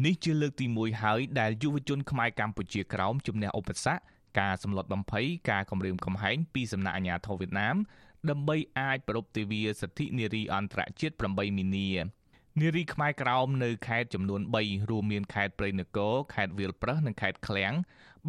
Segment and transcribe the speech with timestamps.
[0.00, 4.02] នេះជាលើកទី1ហើយដែលយុវជនខ្មែរកម្ពុជាក្រោមជំនះឧបសគ្គ
[4.40, 7.76] ការសម្លុតបំភ័យការគំរាមកំហែងពីសំណាក់អាជ្ញាធរវៀតណាម
[8.30, 11.88] ដើម្បីអាចប្រពៃទិវាសិទ្ធិនារីអន្តរជាតិ8មីនា
[12.60, 17.74] នារីខ្មែរក្រោមនៅខេត្តចំនួន3រួមមានខេត្តព្រៃនគរខេត្តវាលប្រឹសនិងខេត្តឃ្លាំង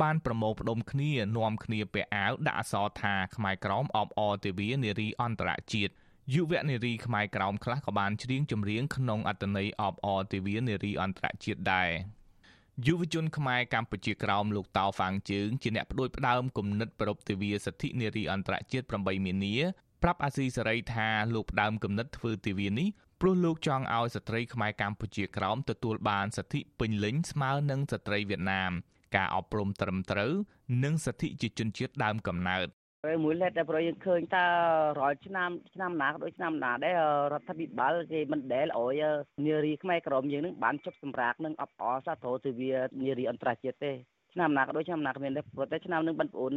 [0.02, 5.94] បានប្រមូលផ្ដុំគ្នានាំគ្នាពាក់អាវដាក់អក្សរថាខ្មែរក្រោមអបអរទិវានារីអន្តរជាតិ
[6.32, 11.90] យុវនារីខ្មែរក្រោមខ្លះក៏បានច្រៀងចម្រៀងក្នុងអត្តន័យអបអរទិវានារីអន្តរជាតិដែរ
[12.86, 19.56] យុវជនខ្មែរកម្ពុជាក្រោមលោកតៅហ្វាងជើងជាអ្នកផ្ដួចផ្ដើមគំនិតប្រពៃទិវាសិទ្ធិនារីអន្តរជាតិ8មីនា
[20.04, 22.88] ប្រាប់អាស៊ីសេរីថាលោកផ្ដើមគំនិតធ្វើទិវានេះ
[23.22, 28.72] ព្រោះលោកចង់ឲ្យស្ត្រីខ្មែរកម្ពុជាក្រោមទទួលបានសិទ្ធិពេញលេញស្មើនឹងស្ត្រីវៀតណាម
[29.16, 30.34] ការអប់រំត្រឹមត្រូវ
[30.84, 32.68] និងសិទ្ធិជាជនជាតិដើមកំណើត
[33.08, 34.46] ហើយមួយលេតតែប្រយើងឃើញតើ
[35.00, 36.96] រាល់ឆ្នាំឆ្នាំណាក៏ដូចឆ្នាំណាដែរ
[37.34, 39.04] រដ្ឋាភិបាលគេមិនដែលឲ្យ
[39.46, 42.72] នារីខ្មែរក្រមយើងនឹងបានជប់សម្រាប់នឹងអបអរសាទរទិវា
[43.02, 43.92] នារីអន្តរជាតិទេ
[44.34, 46.52] ឆ្នាំណាក៏ដូចឆ្នាំណាក៏មានដែរព្រោះតែឆ្នាំនឹងបងប្អូន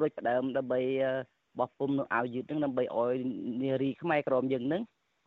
[0.00, 0.80] រួចផ្ដើមដើម្បី
[1.58, 3.14] បោះពុំនៅអាវយឺតនឹងដើម្បីឲ្យ
[3.62, 4.82] នារីខ្មែរក្រមយើងនឹង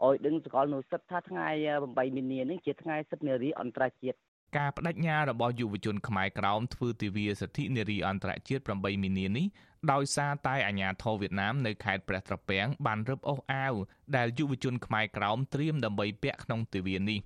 [0.06, 1.48] ឲ្យដឹងសកលនូសិទ្ធថាថ្ងៃ
[1.84, 4.18] 8មីនានឹងជាថ្ងៃសិទ្ធិនារីអន្តរជាតិ
[4.58, 9.46] ការបដិញ្ញារបស់យុវជនខ្មែរក្រោមធ្វើទិវាសិទ្ធិនារីអន្តរជាតិ8មីនានេះ
[9.92, 13.74] ដោយសារតែអាញាធរវៀតណាមនៅខេត្តព្រះត្រពាំងបានរឹបអូសអាវ
[14.16, 17.20] ដែលយុវជនខ្មែរក្រោមត្រៀមដើម្បីពាក់ក្នុងទិវានេះ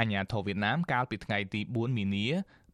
[0.00, 2.26] អាញាធរវៀតណាមកាលពីថ្ងៃទី4មីនា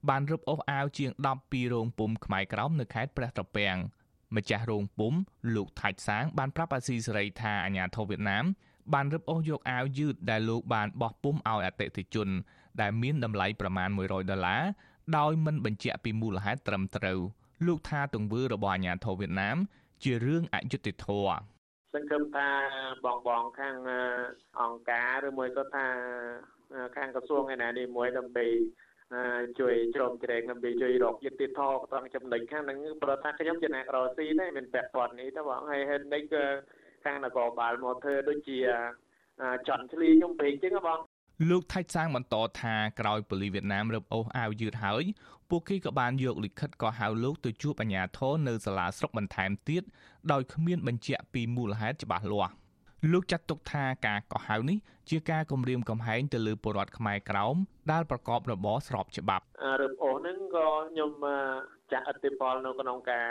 [0.08, 3.76] បានរឹបអូសអាវជាង10ពីរោងពុំខ្មែរក្រោមនៅខេត្តព្រះត្រពាំង
[4.36, 5.14] ម្ចាស់រោងពុំ
[5.54, 8.44] លោកថាច់សាងបានប្រាប់អាស៊ីសេរីថាអាញាធរវៀតណាម
[8.94, 12.28] បានរឹបអូសយកអាវយឺតដែលលោកបានបោះពុំឲ្យអតិថិជន
[12.80, 14.62] ដែលមានតម្លៃប្រមាណ100ដុល្លារ
[15.16, 17.20] ដោយមិនបញ្ជាក់ពីមូលហេតុត្រឹមត្រូវ
[17.68, 19.56] លោកថាទង្វើរបស់អាញាធរវៀតណាម
[20.02, 21.36] ជារឿងអយុត្តិធម៌
[21.94, 22.48] សង្ឃឹមថា
[23.04, 23.76] បងបងខាង
[24.60, 25.86] អង្គការឬមួយក៏ថា
[26.96, 28.46] ខាងក្រសួងឯណានេះមួយដើម្បី
[29.60, 36.44] ជួយជ្រោមជ្រែងដើម្បីជួយរកយុត្តិធម៌ត្រង់ចំណុចខាងហ្នឹងព្រោះថាខ្ញុំជាអ្នកក្រស៊ីដែរមានពាក់ព័ន្ធនេះទៅបងហើយហេតុនេះគឺ
[37.04, 38.58] ខាងនគរបាលមកធ្វើដូចជា
[39.68, 40.98] ចន់ឆ្លីខ្ញុំពេកចឹងបង
[41.48, 45.04] លោកថៃសាងបន្តថាក្រោយប៉ូលីសវៀតណាមរឹបអូសអាវយឺតហើយ
[45.50, 49.82] ពួកគេក៏បានយកលិខិតក៏ហៅលោកទៅជួបអាជ្ញាធរនៅសាលាស្រុកបន្ថែមទៀត
[50.32, 52.52] ដោយគ្មានបញ្ជាក់ពីមូលហេតុច្បាស់លាស់
[53.12, 54.78] លោកចាត់ទុកថាការកោះហៅនេះ
[55.10, 57.56] ជាការគំរាមកំហែងទៅលើពលរដ្ឋខ្មែរក្រោម
[57.92, 59.44] ដែលប្រកបរបរស្របច្បាប់
[59.80, 61.10] រឹបអូសហ្នឹងក៏ខ្ញុំ
[61.92, 63.28] ចាក់អតិពលនៅក្នុងការ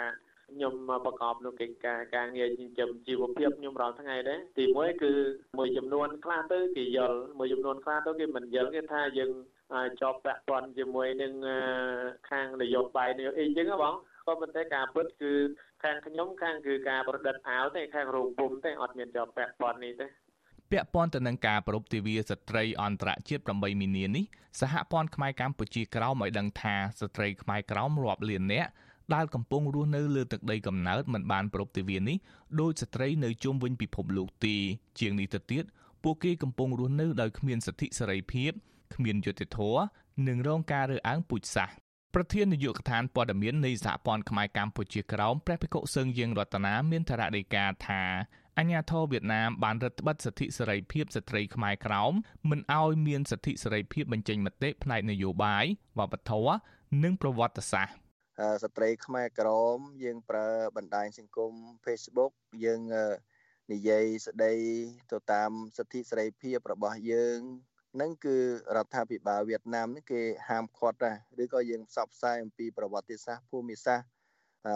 [0.50, 0.74] ខ្ញុំ
[1.06, 5.12] ប្រកបនៅកិច្ចការការងារចិញ្ចឹមជីវភាពខ្ញុំរាល់ថ្ងៃដែរទីមួយគឺ
[5.58, 9.32] មួយចំនួនខ្លះទៅគេយល់មួយចំនួនខ្លះទៅគេមិនយល់គេថាយើង
[10.02, 11.34] ជាប់ពាក់ព័ន្ធជាមួយនឹង
[12.30, 13.96] ខាងនយោបាយនេះអីចឹងហ៎បង
[14.28, 15.34] ក៏ប៉ុន្តែការពិតគឺ
[15.84, 20.08] ខាងខ្ញុំខាងគឺការប្រឌិតអាវទេខាងរោងពុំទេអត់មានជាប់ពាក់ព័ន្ធនេះទេ
[20.72, 24.26] ពាក់ព័ន្ធទៅនឹងការប្រពៃទិវាស្ត្រីអន្តរជាតិ8មីនានេះ
[24.62, 28.70] សហព័ន្ធខ្មែរកម្ពុជាក្រោមឲ្យដឹងថាស្ត្រីខ្មែរក្រោមរាប់លាននាក់
[29.14, 32.18] ដែលកំពុងរស់នៅលើទឹកដីកំណើតមិនបានប្រពៃទិវានេះ
[32.62, 34.56] ដោយស្ត្រីនៅជុំវិញពិភពលោកទេ
[35.00, 35.64] ជាងនេះទៅទៀត
[36.04, 38.52] ពួកគេកំពុងរស់នៅដោយគ្មានសិទ្ធិសេរីភាព
[38.96, 39.82] គ្មានយុត្តិធម៌
[40.28, 41.76] និងរងការរើសអើងពូជសាសន៍
[42.14, 48.04] ប្រធាននាយកដ្ឋានព័ត៌មាននៃសហព័ន្ធខ្មែរកម្ពុជាក្រោមព្រះភិក្ខុសឹងយើងរតនាមានថារដីកាថា
[48.58, 52.14] អញ្ញាធរវៀតណាមបានរឹតបន្តឹងសិទ្ធិសេរីភាពស្ត្រីខ្មែរក្រោម
[52.50, 55.66] មិនឲ្យមានសិទ្ធិសេរីភាពបញ្ចេញមតិផ្នែកនយោបាយ
[56.00, 56.56] វប្បធម៌
[57.04, 58.03] និងប្រវត្តិសាស្ត្រ
[58.64, 61.54] ស្ត្រីខ្មែរក្រមយើងប្រើបណ្ដាញសង្គម
[61.86, 62.32] Facebook
[62.66, 62.82] យើង
[63.72, 64.54] និយាយស្ដី
[65.12, 67.40] ទៅតាមសិទ្ធិសេរីភាពរបស់យើង
[68.02, 68.38] នឹងគឺ
[68.78, 74.08] រដ្ឋាភិបាលវៀតណាមនេះគេហាមឃាត់ដែរឬក៏យើងផ្សព្វផ្សាយអំពីប្រវត្តិសាស្ត្រភូមិសាស្ត្រ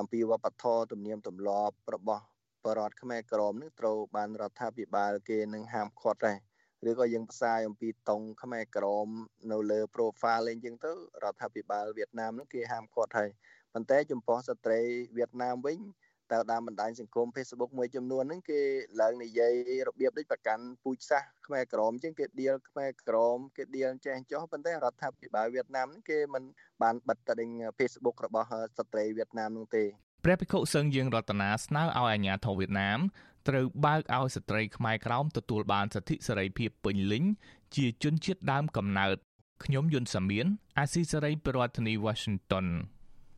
[0.01, 2.23] អំពីវប្បធម៌ទំនៀមទម្លាប់របស់
[2.66, 6.38] បរតខ្មែរក្រមនឹងត្រូវបានរដ្ឋាភិបាលគេនឹងហាមឃាត់ដែរ
[6.89, 9.07] ឬក៏យើងផ្សាយអំពីតុងខ្មែរក្រម
[9.51, 10.91] នៅលើ profile អីចឹងទៅ
[11.23, 13.29] រដ្ឋាភិបាលវៀតណាមនឹងគេហាមឃាត់ហើយ
[13.73, 14.79] ប៉ុន្តែចំពោះស្ត្រី
[15.17, 15.79] វៀតណាមវិញ
[16.33, 18.61] តើតាមបណ្ដាញសង្គម Facebook មួយចំនួនហ្នឹងគេ
[19.01, 19.53] ឡើងនិយាយ
[19.87, 26.43] របៀបដូចប្រកាន់ពូជសាសខ្មែរក្រមជាងគេដៀលខ្មែរក្រមគេដៀលចេះចោះប៉ុន្តែរដ្ឋាភិបាលវៀតណាមគេមិន
[26.81, 27.33] បានបិទតែ
[27.79, 28.47] Facebook របស់
[28.78, 29.85] ស្ត្រីវៀតណាមនោះទេ
[30.23, 32.99] ព្រះភិក្ខុសឹងយើងរតនាស្នើឲ្យអាជ្ញាធរវៀតណាម
[33.47, 37.23] ត្រូវបើកឲ្យស្ត្រីខ្មែរក្រោមទទួលបានសិទ្ធិសេរីភាពពេញលេញ
[37.75, 39.17] ជាជនជាតិដើមកំណើត
[39.64, 40.46] ខ្ញុំយុនសាមៀន
[40.79, 42.67] អាស៊ីសេរីប្រធានាធិបតី Washington